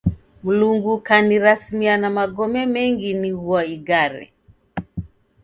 [0.43, 4.33] Mlungu kanirasimia na magome mengi nigua igare.